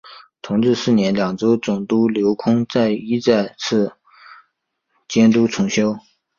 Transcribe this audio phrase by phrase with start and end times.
[0.41, 2.65] 同治四年两江总督刘坤
[2.99, 3.93] 一再次
[5.07, 5.95] 监督重修。